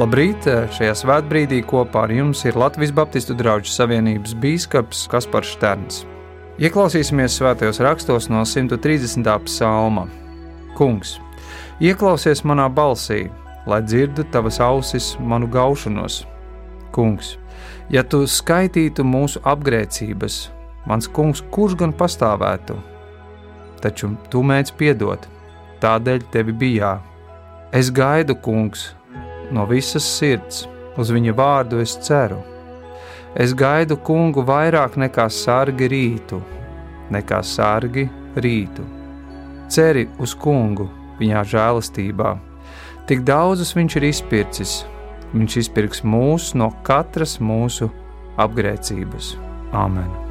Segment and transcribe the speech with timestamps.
[0.00, 0.46] Labrīt!
[0.72, 5.98] Šajā svētbrīdī kopā ar jums ir Latvijas Baptistu draugu savienības bīskaps Kaspars Šterns.
[6.56, 9.26] Ieklausīsimies svētajos rakstos no 130.
[9.44, 10.06] psalma.
[10.78, 11.18] Kungs,
[11.84, 13.26] ieklausies manā balsī,
[13.68, 16.22] lai dzirdu tavas ausis manu gaušanos.
[16.96, 17.34] Kungs,
[17.92, 20.38] ja tu skaitītu mūsu apgrēcības,
[20.88, 22.78] mans kungs, kurš gan pastāvētu?
[23.84, 25.28] Taču tu mēdz piedot,
[25.84, 26.94] tādēļ tevi bijā.
[27.76, 28.94] Es gaidu, kungs,
[29.54, 30.66] no visas sirds,
[30.98, 32.40] uz viņa vārdu es ceru.
[33.34, 36.40] Es gaidu kungu vairāk nekā sargi rītu,
[37.14, 38.86] nekā sargi rītu.
[39.70, 40.88] Ceri uz kungu
[41.20, 42.32] viņa žēlastībā.
[43.06, 44.72] Tik daudzus viņš ir izpircis,
[45.34, 47.90] viņš izpirks mūs no katras mūsu
[48.40, 49.36] apgrēcības.
[49.70, 50.29] Āmen!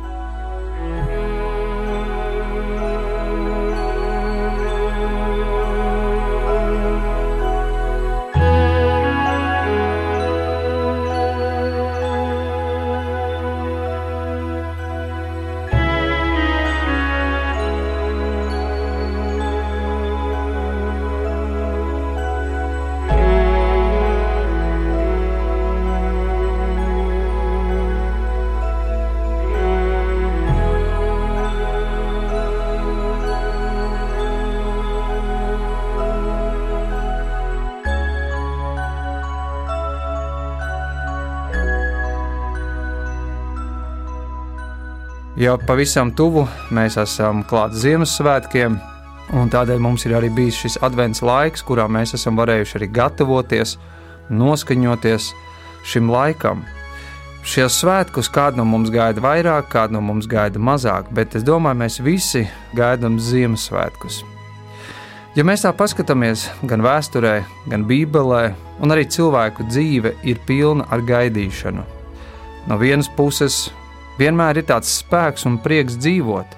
[45.39, 46.41] Jau pavisam tuvu
[46.75, 48.73] mēs esam klāt Ziemassvētkiem,
[49.39, 53.77] un tādēļ mums ir arī bijis šis advents laiks, kurā mēs esam varējuši arī gatavoties,
[54.35, 55.29] noskaņoties
[55.87, 56.65] šim laikam.
[57.47, 61.85] Šie svētkus kādu no mums gaida vairāk, kādu no mums gaida mazāk, bet es domāju,
[61.85, 62.43] mēs visi
[62.75, 64.19] gaidām Ziemassvētkus.
[65.39, 67.37] Ja mēs tā paskatāmies gan vēsturē,
[67.71, 68.43] gan Bībelē,
[68.83, 71.87] un arī cilvēku dzīve ir pilna ar gaidīšanu.
[72.67, 73.69] No vienas puses,
[74.19, 76.55] Vienmēr ir tāds spēks un prieks dzīvot,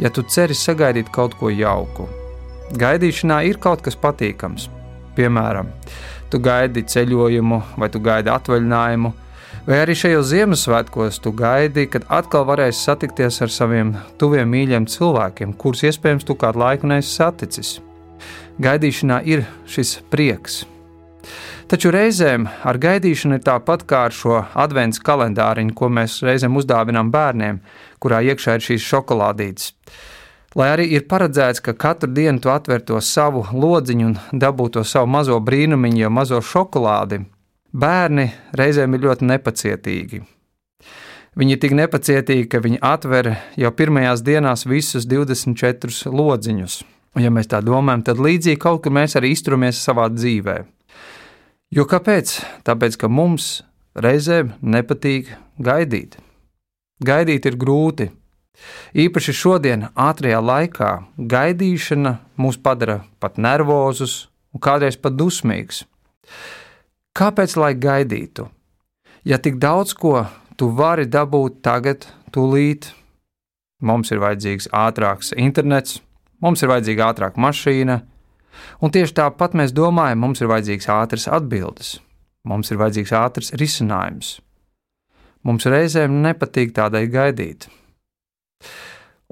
[0.00, 2.06] ja tu ceri sagaidīt kaut ko jauku.
[2.80, 4.70] Gaidīšanā ir kaut kas patīkams.
[5.14, 5.68] Piemēram,
[6.32, 9.12] tu gaidi ceļojumu, vai tu gaidi atvaļinājumu,
[9.68, 15.54] vai arī šajos Ziemassvētkos tu gaidi, kad atkal varēsi satikties ar saviem tuviem mīļiem cilvēkiem,
[15.60, 17.76] kurus iespējams tu kādu laiku neesi saticis.
[18.64, 20.62] Gaidīšanā ir šis prieks,
[21.70, 27.12] Taču reizēm ar gaidīšanu ir tāpat kā ar šo adventu kalendāriņu, ko mēs reizēm uzdāvinām
[27.14, 27.60] bērniem,
[28.02, 29.72] kurā iekšā ir šīs šokolādītes.
[30.54, 34.84] Lai arī ir paredzēts, ka katru dienu tu atver to savu lodziņu un dabū to
[34.86, 37.24] savu mazo brīnumiņu, jau mazo šokolādi,
[37.74, 40.22] bērni reizēm ir ļoti nepacietīgi.
[41.34, 46.76] Viņi ir tik nepacietīgi, ka viņi atver jau pirmajās dienās visus 24 lodziņus.
[47.14, 50.70] Un, ja mēs tā domājam, tad līdzīgi kaut kur mēs arī izturamies savā dzīvēm.
[51.74, 52.36] Jo kāpēc?
[52.62, 53.64] Tāpēc, ka mums
[53.98, 56.12] reizēm nepatīk gaidīt.
[57.02, 58.12] Gaidīt ir grūti.
[58.94, 65.82] Īpaši šodien, ātrajā laikā, gaidīšana mūs padara pat nervozus un kādreiz pat dusmīgus.
[67.18, 68.46] Kāpēc lai gaidītu?
[69.26, 72.92] Ja tik daudz ko tu vari dabūt tagad, tūlīt,
[73.82, 75.98] mums ir vajadzīgs ātrāks internets,
[76.38, 78.04] mums ir vajadzīga ātrāka mašīna,
[78.80, 81.94] Un tieši tāpat mēs domājam, mums ir vajadzīgs ātrs atbildes,
[82.48, 84.38] mums ir vajadzīgs ātrs risinājums.
[85.44, 87.68] Mums reizēm nepatīk tādai gaidīt.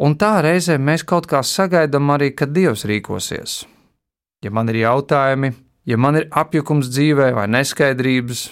[0.02, 3.62] Un tā reizēm mēs kaut kā sagaidām arī, kad Dievs rīkosies.
[4.44, 5.52] Ja man ir jautājumi,
[5.86, 8.48] ja man ir apjukums dzīvē vai neskaidrības,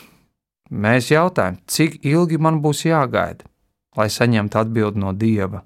[0.70, 3.48] mēs jautājam, cik ilgi man būs jāgaida,
[3.96, 5.64] lai saņemtu atbildi no Dieva.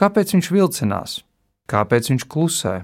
[0.00, 1.20] Kāpēc viņš vilcinās?
[1.70, 2.74] Kāpēc viņš klusē?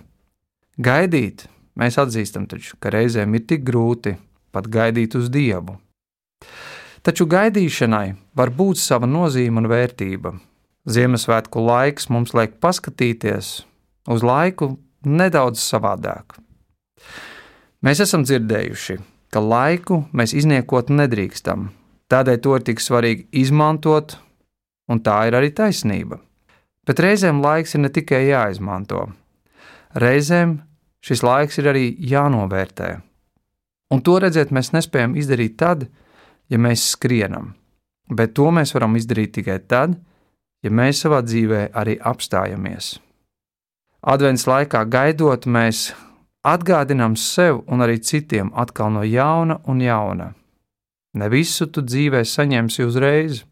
[0.80, 1.42] Gaidīt,
[1.76, 4.14] mēs atzīstam taču, ka reizēm ir tik grūti
[4.48, 5.74] pat gaidīt uz Dievu.
[7.04, 10.32] Taču gaidīšanai var būt sava nozīme un vērtība.
[10.88, 13.50] Ziemassvētku laiks mums liek paskatīties
[14.08, 14.70] uz laiku
[15.04, 16.38] nedaudz savādāk.
[17.84, 18.96] Mēs esam dzirdējuši,
[19.32, 21.68] ka laiku mēs izniekot nedrīkstam,
[22.08, 24.16] tādēļ to ir tik svarīgi izmantot,
[24.88, 26.22] un tā ir arī taisnība.
[26.88, 29.04] Bet reizēm laiks ir ne tikai jāizmanto,
[29.92, 30.56] reizēm
[31.00, 32.90] Šis laiks ir arī jānovērtē.
[33.90, 35.86] Un to redzēt mēs nespējam izdarīt tad,
[36.52, 37.54] ja mēs skrienam,
[38.10, 39.96] bet to mēs varam izdarīt tikai tad,
[40.62, 42.98] ja mēs savā dzīvē arī apstājamies.
[44.00, 45.90] Advents laikā gaidot, mēs
[46.46, 50.30] atgādinām sev un arī citiem atkal no jauna un jauna.
[51.16, 53.42] Ne visu tu dzīvē saņemsi uzreiz,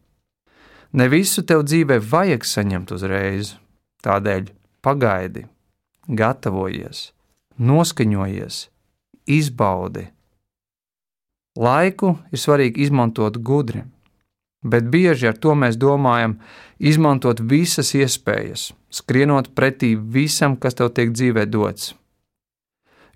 [0.93, 3.55] ne visu tev dzīvē vajag saņemt uzreiz,
[4.05, 4.53] tādēļ
[4.85, 5.49] pagaidi,
[6.07, 7.09] gatavojies
[7.59, 8.63] noskaņojies,
[9.27, 10.07] izbaudi.
[11.59, 13.83] Laiku ir svarīgi izmantot gudri,
[14.63, 16.37] bet bieži ar to mēs domājam
[16.79, 21.93] izmantot visas iespējas, skrienot pretī visam, kas tev tiek dzīvē dots.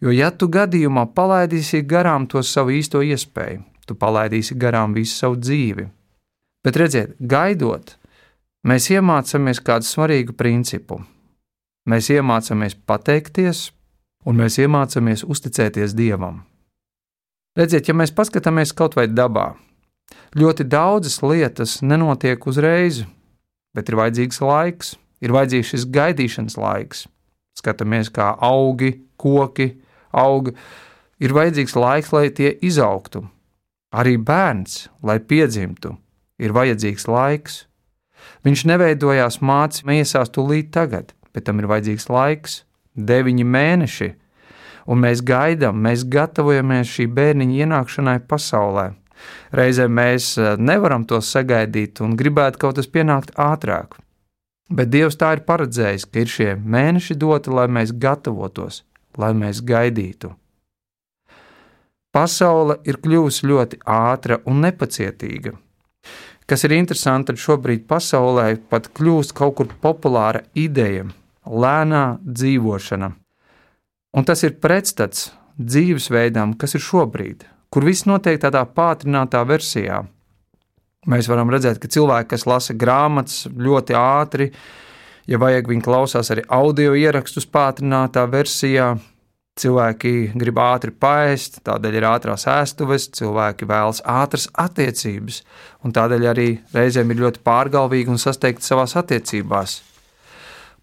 [0.04, 5.38] Jo, ja tu gadījumā palaidīsi garām to savu īsto iespēju, tu palaidīsi garām visu savu
[5.40, 5.88] dzīvi.
[6.64, 7.96] Bet redziet, gaidot,
[8.68, 11.00] mēs iemācāmies kādu svarīgu principu.
[11.88, 13.70] Mēs iemācāmies pateikties,
[14.26, 16.42] un mēs iemācāmies uzticēties Dievam.
[17.58, 19.54] Redziet, ja mēs paskatāmies kaut vai dabā,
[20.34, 23.04] ļoti daudzas lietas nenotiek uzreiz,
[23.76, 27.06] bet ir vajadzīgs laiks, ir vajadzīgs šis gaidīšanas laiks.
[27.58, 29.76] Skatāmies, kā augi, koki
[30.10, 30.50] aug,
[31.22, 33.22] ir vajadzīgs laiks, lai tie izaugtu.
[33.94, 35.94] Arī bērns, lai piedzimtu,
[36.42, 37.64] ir vajadzīgs laiks.
[38.44, 42.64] Viņš neveidojās mācīt, miesās tūlīt tagad, bet tam ir vajadzīgs laiks,
[42.96, 44.10] deviņi mēneši,
[44.88, 48.92] un mēs gaidām, mēs gatavojamies šī bērniņa ienākšanai pasaulē.
[49.56, 54.00] Reizēm mēs eh, nevaram to sagaidīt un gribētu kaut kas pienākt ātrāk.
[54.74, 58.84] Bet Dievs tā ir paredzējis, ka ir šie mēneši doti, lai mēs gatavotos,
[59.20, 60.32] lai mēs gaidītu.
[62.14, 65.56] Pasaule ir kļuvusi ļoti ātra un nepacietīga.
[66.46, 71.08] Kas ir interesanti, tad šobrīd pasaulē pat kļūst kaut kur populāra ideja-
[71.46, 73.12] lēnā dzīvošana.
[74.14, 80.04] Un tas ir pretstats dzīvesveidam, kas ir šobrīd, kur viss notiek tādā pātrinātā versijā.
[81.10, 84.52] Mēs varam redzēt, ka cilvēki, kas lasa grāmatas ļoti ātri,
[85.28, 88.94] ja vajag, viņi klausās arī audio ierakstus pātrinātā versijā.
[89.60, 95.44] Cilvēki grib ātri paēst, tādēļ ir ātrās ēstuves, cilvēki vēlas ātras attiecības,
[95.86, 99.76] un tādēļ arī reizēm ir ļoti pārgalvīgi un sasteigti savās attiecībās.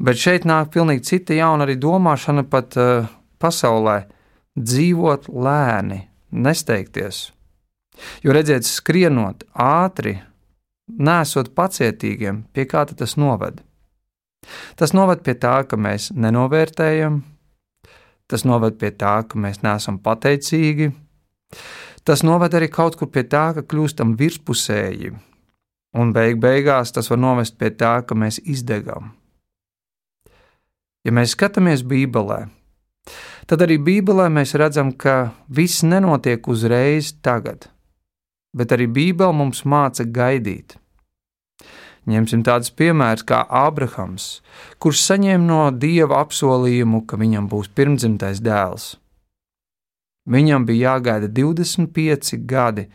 [0.01, 3.99] Bet šeit nāk pilnīgi cita jauna arī domāšana pat uh, pasaulē-
[4.71, 7.33] dzīvot lēni, nesteigties.
[8.25, 10.23] Jo redziet, skrienot ātri,
[10.89, 13.61] nesot pacietīgiem, pie kā tas noved?
[14.77, 17.21] Tas noved pie tā, ka mēs nenovērtējam,
[18.27, 20.95] tas noved pie tā, ka mēs neesam pateicīgi,
[22.05, 25.13] tas noved arī kaut kur pie tā, ka kļūstam virspusēji,
[25.93, 29.20] un beig beigās tas var novest pie tā, ka mēs izdegam.
[31.01, 32.43] Ja mēs skatāmies Bībelē,
[33.49, 37.71] tad arī Bībelē mēs redzam, ka viss nenotiek uzreiz tagad,
[38.53, 40.77] bet arī Bībele mums māca gaidīt.
[42.11, 44.41] Ņemsim tādus piemērus kā Ābrahams,
[44.81, 48.95] kurš saņēma no Dieva apsolījumu, ka viņam būs pirmdzimtais dēls.
[50.29, 52.91] Viņam bija jāgaida 25 gadi,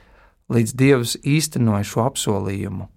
[0.53, 2.89] līdz Dievs īstenoja šo apsolījumu.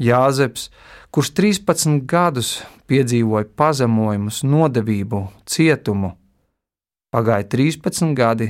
[0.00, 0.70] Jāzeps,
[1.12, 6.16] kurš 13 gadus piedzīvoja pazemojumus, nodevību, cietumu,
[7.12, 8.46] Pagāja 13 gadi,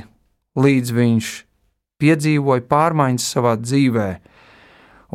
[0.54, 1.28] līdz viņš
[1.98, 4.10] piedzīvoja pārmaiņas savā dzīvē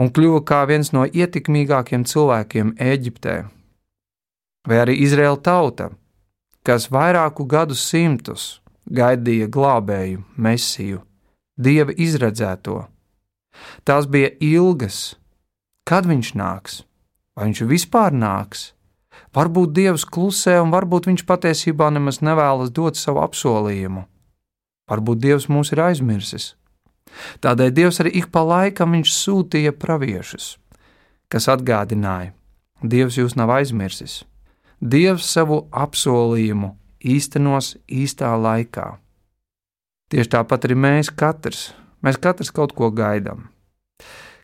[0.03, 3.37] un kļuva kā viens no ietekmīgākiem cilvēkiem Eģiptē.
[4.67, 5.89] Vai arī Izraēla tauta,
[6.67, 8.57] kas vairāku gadu simtus
[8.91, 10.99] gaidīja glābēju, mesiju,
[11.55, 12.81] dieva izredzēto.
[13.87, 15.15] Tās bija ilgas,
[15.87, 16.81] kad viņš nāks,
[17.35, 18.71] vai viņš vispār nāks,
[19.35, 24.05] Varbūt Dievs klusē, un varbūt Viņš patiesībā nemaz nevēlas dot savu apsolījumu.
[24.89, 26.55] Varbūt Dievs mūs ir aizmirsis.
[27.43, 30.57] Tādēļ Dievs arī ik pa laikam sūtīja praviešus,
[31.31, 32.33] kas atgādināja,
[32.81, 34.23] Dievs jūs nav aizmirsis.
[34.81, 38.97] Dievs savu apsolījumu īstenos īstā laikā.
[40.13, 41.71] Tieši tāpat arī mēs katrs,
[42.05, 43.47] mēs katrs kaut ko gaidām.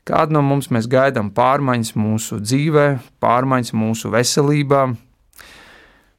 [0.03, 2.88] Kādu no mums mēs gaidām pārmaiņas mūsu dzīvē,
[3.24, 4.81] pārmaiņas mūsu veselībā.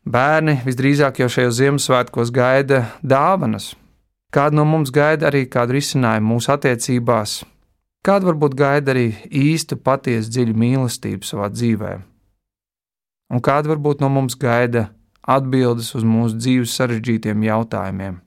[0.04, 3.74] Bērni visdrīzāk jau šajos Ziemassvētkos gaida dāvanas.
[4.32, 7.36] Kādu no mums gaida arī kādu risinājumu mūsu attiecībās,
[8.04, 11.94] kādu varbūt gaida arī īstu, patiesu, dziļu mīlestību savā dzīvē.
[13.32, 14.88] Un kāda varbūt no mums gaida
[15.28, 18.20] atbildes uz mūsu dzīves sarežģītiem jautājumiem.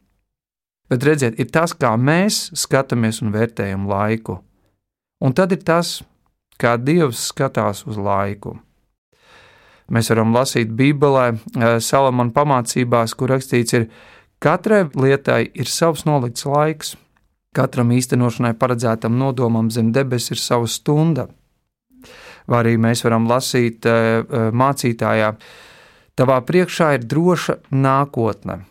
[0.87, 4.39] Bet redziet, ir tas, kā mēs skatāmies un vērtējam laiku.
[5.19, 6.01] Un tad ir tas,
[6.61, 8.57] kā Dievs skatās uz laiku.
[9.93, 13.87] Mēs varam lasīt Bībelē, eh, Salamana pamācībās, kur rakstīts, ir,
[14.39, 16.95] katrai lietai ir savs nolikts laiks,
[17.55, 21.27] katram īstenošanai paredzētam nodomam zem debesis ir sava stunda.
[22.47, 25.35] Vai arī mēs varam lasīt eh, eh, mācītājā,
[26.15, 28.65] tavā priekšā ir droša nākotne,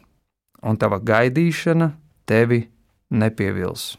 [0.63, 1.93] un tava gaidīšana
[2.27, 2.69] tevi
[3.11, 3.97] nepievils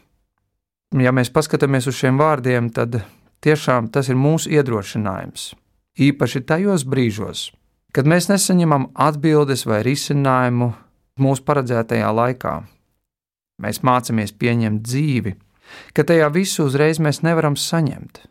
[0.96, 3.02] ja mēs paskatāmies uz šiem vārdiem, tad
[3.44, 5.52] tiešām tas ir mūsu iedrošinājums.
[5.98, 7.48] Īpaši tajos brīžos,
[7.92, 10.72] kad mēs nesaņemam atbildes vai risinājumu
[11.18, 12.54] mūsu paredzētajā laikā.
[13.58, 15.34] Mēs mācāmies pieņemt dzīvi,
[15.92, 18.22] ka tajā visu uzreiz mēs nevaram saņemt,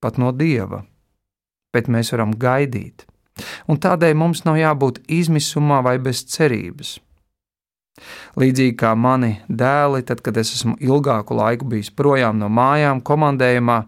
[0.00, 0.84] pat no dieva,
[1.74, 3.04] bet mēs varam gaidīt.
[3.68, 6.96] Un tādēļ mums nav jābūt izmisumā vai bez cerības.
[8.36, 13.78] Līdzīgi kā mani dēli, tad, kad es esmu ilgāku laiku bijis projām no mājām, komandējumā,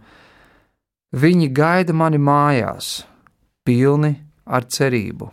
[1.12, 3.02] viņi gaida mani mājās,
[3.68, 4.14] pilni
[4.48, 5.28] ar cerību,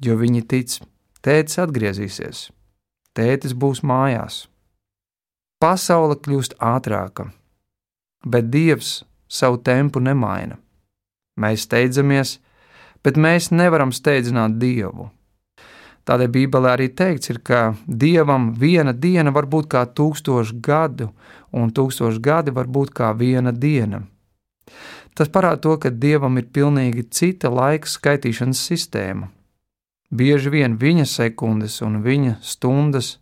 [0.00, 0.78] jo viņi tic,
[1.24, 2.48] tētis atgriezīsies,
[3.16, 4.44] tētis būs mājās.
[5.60, 7.28] Pasaule kļūst ātrāka,
[8.24, 10.58] bet Dievs savu tempu nemaina.
[11.40, 12.38] Mēs steidzamies,
[13.04, 15.08] bet mēs nevaram steidzināt Dievu.
[16.04, 21.08] Tādēļ Bībelē arī teikts, ir, ka Dievam viena diena var būt kā tūkstoši gadu,
[21.52, 24.02] un tūkstoši gadi var būt kā viena diena.
[25.16, 29.30] Tas parāda to, ka Dievam ir pilnīgi cita laika skaitīšanas sistēma.
[30.14, 33.16] Bieži vien viņa sekundes un viņa stundas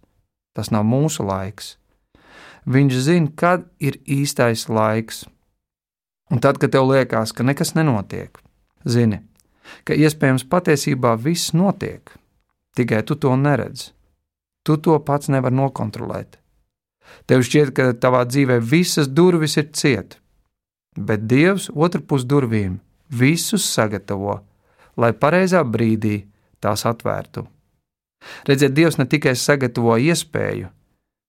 [0.52, 1.76] tas nav mūsu laiks.
[2.68, 5.24] Viņš zina, kad ir īstais laiks.
[6.32, 8.38] Un tad, kad tev liekas, ka nekas nenotiek,
[8.88, 9.20] zini,
[9.84, 12.14] ka iespējams patiesībā viss notiek,
[12.76, 13.92] tikai tu to neredzi.
[14.62, 16.38] Tu to pats nevari nokontrolēt.
[17.26, 20.20] Tev šķiet, ka tavā dzīvē visas durvis ir cietas,
[20.96, 22.78] bet Dievs otru pus durvīm
[23.10, 24.38] visus sagatavo,
[24.96, 26.22] lai pareizā brīdī
[26.62, 27.44] tās atvērtu.
[28.46, 30.70] Redziet, Dievs ne tikai sagatavo iespēju,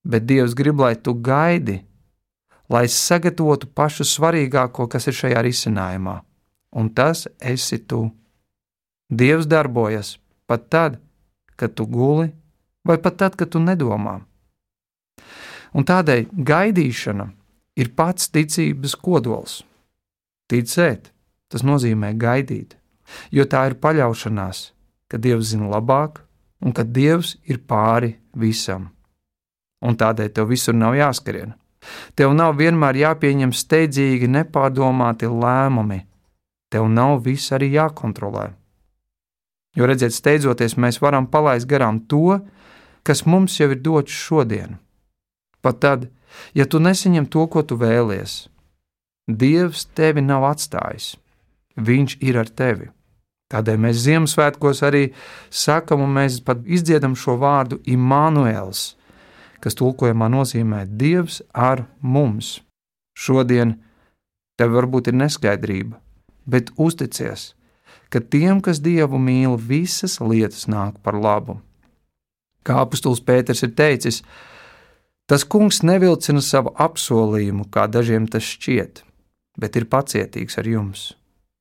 [0.05, 1.79] bet Dievs grib, lai tu gaidi,
[2.69, 6.19] lai sagatavotu pašu svarīgāko, kas ir šajā risinājumā,
[6.77, 8.05] un tas esi tu.
[9.09, 11.12] Dievs darbojas pat tad, kad
[11.71, 12.27] tu guli,
[12.83, 14.19] vai pat tad, kad tu nedomā.
[15.73, 17.29] Un tādēļ gaidīšana
[17.79, 19.61] ir pats ticības kodols.
[20.51, 21.09] Ticēt,
[21.49, 22.75] tas nozīmē gaidīt,
[23.31, 24.65] jo tā ir paļaušanās,
[25.07, 26.21] ka Dievs zina labāk
[26.61, 28.91] un ka Dievs ir pāri visam
[29.83, 31.53] un tādēļ tev visur nav jāskrien.
[32.15, 35.99] Tev nav vienmēr jāpieņem steidzīgi, nepārdomāti lēmumi.
[36.71, 38.53] Tev nav viss arī jākontrolē.
[39.73, 42.39] Jo redziet, steidzoties, mēs varam palaist garām to,
[43.03, 44.77] kas mums jau ir dots šodien.
[45.63, 46.09] Pat tad,
[46.53, 48.47] ja tu nesaņem to, ko tu vēlies,
[49.23, 51.13] Dievs tevi nav atstājis.
[51.79, 52.89] Viņš ir ar tevi.
[53.53, 55.03] Tādēļ mēs Ziemassvētkos arī
[55.47, 58.81] sakam, un mēs pat izdziedam šo vārdu Imānuēls,
[59.63, 62.57] kas tulkojumā nozīmē Dievs ar mums.
[63.15, 63.77] Šodien
[64.59, 65.99] tev varbūt ir neskaidrība,
[66.49, 67.53] bet uzticies,
[68.13, 71.57] ka tiem, kas Dievu mīl, visas lietas nāk par labu.
[72.63, 74.21] Kā apustulis Pēters ir teicis,
[75.25, 79.01] tas kungs nevilcina savu apsolījumu, kā dažiem tas šķiet,
[79.57, 81.01] bet ir pacietīgs ar jums,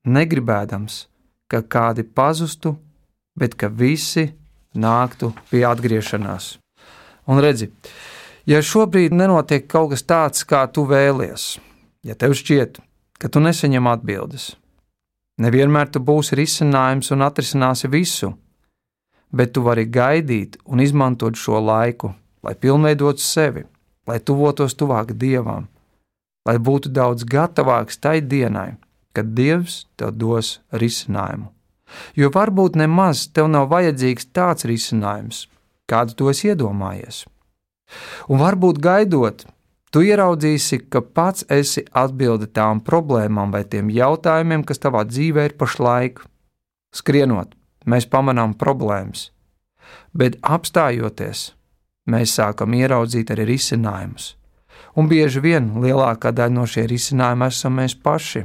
[0.05, 1.07] negribēdams,
[1.49, 2.77] ka kādi pazustu,
[3.39, 4.29] bet ka visi
[4.77, 6.57] nāktu pie atgriešanās.
[7.33, 7.71] Un redzi,
[8.45, 11.57] ja šobrīd nenotiek kaut kas tāds, kā tu vēlies,
[12.05, 12.81] ja tev šķiet,
[13.19, 14.53] ka tu nesaņem atbildes,
[15.41, 18.33] nevienmēr tu būsi risinājums un atrisināsi visu,
[19.33, 22.13] bet tu vari gaidīt un izmantot šo laiku,
[22.43, 23.65] lai pilnveidotu sevi,
[24.07, 25.69] lai tuvotos tuvāk dievam,
[26.49, 28.75] lai būtu daudz gatavāks tai dienai,
[29.13, 31.49] kad dievs tev dos risinājumu.
[32.17, 35.47] Jo varbūt nemaz tev nav vajadzīgs tāds risinājums,
[35.89, 37.27] kādu to esi iedomājies.
[38.33, 39.45] Un varbūt gaidot,
[39.93, 45.57] tu ieraudzīsi, ka pats esi atbildi tām problēmām vai tiem jautājumiem, kas tavā dzīvē ir
[45.61, 46.23] pašlaik.
[46.93, 47.55] Skrienot,
[47.89, 49.31] mēs pamanām problēmas,
[50.13, 51.53] bet apstājoties,
[52.13, 54.35] mēs sākam ieraudzīt arī risinājumus.
[54.97, 58.45] Un bieži vien lielākā daļa no šiem risinājumiem esam mēs paši.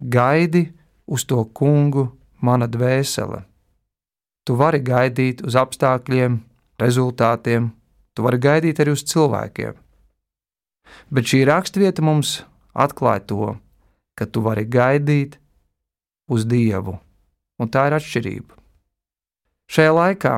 [0.00, 0.66] Gaidi
[1.08, 2.10] uz to kungu,
[2.44, 3.46] mana dvēsele
[4.46, 6.38] Tu vari gaidīt uz apstākļiem,
[6.78, 7.72] rezultātiem,
[8.16, 9.76] tu vari gaidīt arī uz cilvēkiem.
[11.12, 12.38] Bet šī raksturvieta mums
[12.72, 13.48] atklāja to,
[14.16, 15.36] ka tu vari gaidīt
[16.32, 16.96] uz Dievu,
[17.60, 18.56] un tā ir atšķirība.
[19.70, 20.34] Šajā laikā,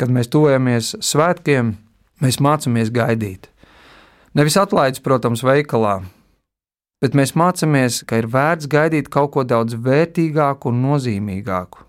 [0.00, 1.74] kad mēs tuvojamies svētkiem,
[2.24, 3.48] mēs mācāmies gaidīt.
[4.36, 6.00] Nevis atlaides, protams, veikalā,
[7.00, 11.86] bet mēs mācāmies, ka ir vērts gaidīt kaut ko daudz vērtīgāku un nozīmīgāku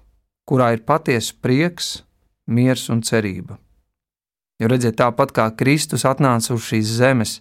[0.47, 2.01] kurā ir patiesa prieks,
[2.47, 3.59] miers un cerība.
[4.57, 7.35] Jo redziet, tāpat kā Kristus atnāca uz šīs zemes,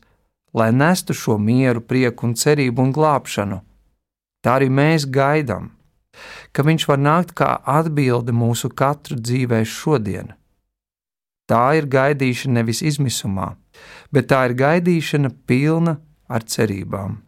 [0.56, 3.62] lai nestu šo mieru, prieku un cerību un glābšanu,
[4.44, 5.70] tā arī mēs gaidām,
[6.52, 10.32] ka Viņš var nākt kā atbilde mūsu katru dzīvē šodien.
[11.46, 13.54] Tā ir gaidīšana nevis izmisumā,
[14.10, 17.20] bet tā ir gaidīšana pilna ar cerībām.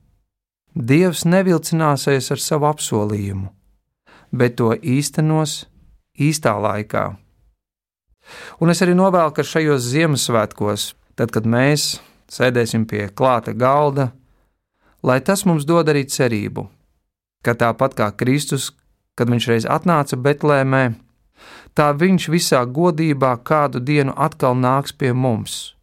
[0.74, 3.48] Dievs nevilcināsies ar savu apsolījumu,
[4.32, 5.66] bet to īstenos
[6.18, 7.04] īstā laikā.
[8.60, 11.98] Un es arī novēlu, ka šajos Ziemassvētkos, tad, kad mēs
[12.32, 14.10] sēdēsim pie klāta galda,
[15.02, 16.66] lai tas mums dod arī cerību,
[17.44, 18.72] ka tāpat kā Kristus,
[19.18, 20.84] kad viņš reiz atnāca Betlēmē,
[21.74, 25.74] tā viņš visā godībā kādu dienu atkal nāks pie mums,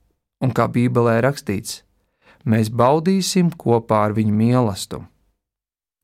[0.44, 1.82] un kā Bībelē rakstīts,
[2.46, 5.06] mēs baudīsim kopā ar viņu mīlestību.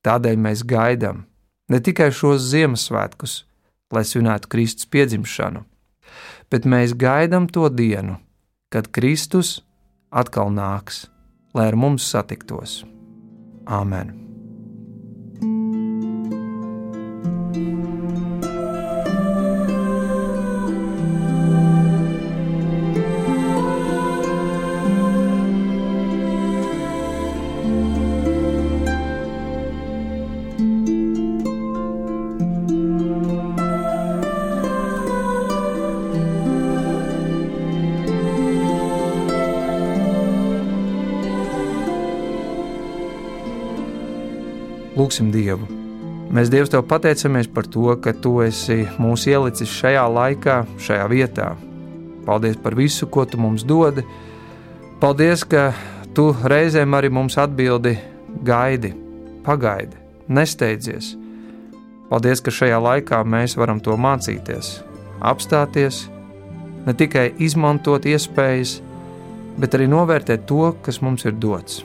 [0.02, 1.22] Tādēļ mēs gaidām
[1.70, 3.44] ne tikai šos Ziemassvētkus,
[3.94, 5.62] lai svinētu Kristus piedzimšanu,
[6.50, 8.18] bet mēs gaidām to dienu,
[8.72, 9.60] kad Kristus
[10.10, 11.06] atkal nāks,
[11.54, 12.82] lai ar mums satiktos.
[13.66, 14.21] Āmen!
[46.32, 51.50] Mēs Dievs tev pateicamies par to, ka tu esi mūs ielicis šajā laikā, šajā vietā.
[52.24, 54.00] Paldies par visu, ko tu mums dod.
[55.02, 55.74] Paldies, ka
[56.16, 57.98] tu reizēm arī mums atbildi
[58.48, 58.94] gaidi,
[59.44, 59.98] pagaidi,
[60.32, 61.10] nesteidzies.
[62.08, 64.78] Paldies, ka šajā laikā mēs varam to mācīties,
[65.20, 66.06] apstāties,
[66.86, 68.78] ne tikai izmantot iespējas,
[69.60, 71.82] bet arī novērtēt to, kas mums ir dots.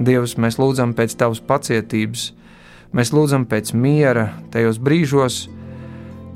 [0.00, 2.30] Dievs, mēs lūdzam pēc Tavas pacietības,
[2.94, 5.46] mēs lūdzam pēc miera tajos brīžos,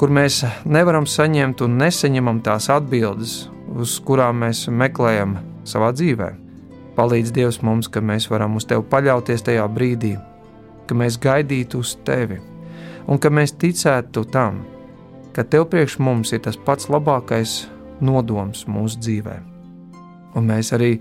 [0.00, 5.36] kur mēs nevaram saņemt un nesaņemam tās atbildes, uz kurām mēs meklējam
[5.68, 6.30] savā dzīvē.
[6.96, 10.16] Palīdz Dievs mums, ka mēs varam uz Tevi paļauties tajā brīdī,
[10.88, 12.40] ka mēs gaidītu uz Tevi
[13.06, 14.62] un ka mēs ticētu tam,
[15.34, 17.64] ka Tev priekš mums ir tas pats labākais
[18.00, 19.36] nodoms mūsu dzīvē.
[20.38, 20.96] Un mēs arī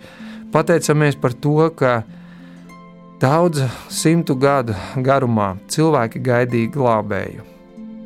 [0.54, 2.02] pateicamies par to, ka
[3.20, 3.60] Daudz
[3.92, 4.72] simtu gadu
[5.04, 7.44] garumā cilvēki gaidīja glābēju,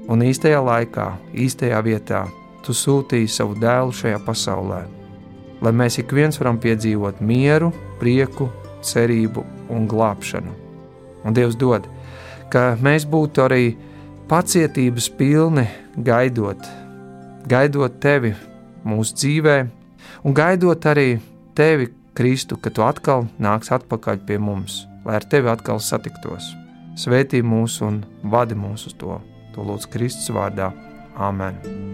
[0.09, 1.03] un īstajā laikā,
[1.37, 2.23] īstajā vietā
[2.65, 4.79] tu sūtīji savu dēlu šajā pasaulē,
[5.61, 8.47] lai mēs ik viens varam piedzīvot mieru, prieku,
[8.81, 10.55] cerību un glābšanu.
[11.21, 11.85] Un Dievs dod,
[12.49, 13.67] ka mēs būtu arī
[14.31, 16.63] pacietības pilni gaidot,
[17.53, 18.33] gaidot tevi
[18.81, 19.59] mūsu dzīvē,
[20.25, 21.19] un gaidot arī
[21.53, 26.53] tevi, Kristu, ka tu atkal nāks atpakaļ pie mums lai ar tevi atkal satiktos.
[26.99, 29.19] Svētī mūs un vadi mūs uz to.
[29.53, 30.71] To lūdz Kristus vārdā.
[31.13, 31.92] Āmen!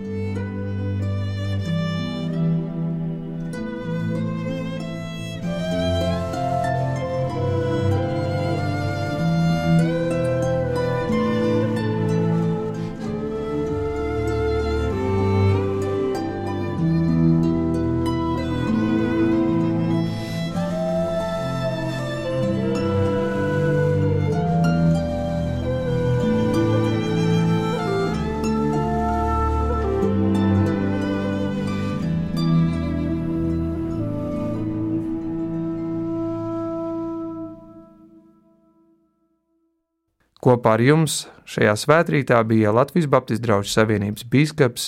[40.49, 44.87] Kopā ar jums šajā svētkrītā bija Latvijas Baptistu draugu savienības biskups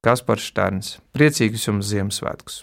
[0.00, 0.94] Kaspars Šterns.
[1.12, 2.62] Priecīgus jums Ziemassvētkus!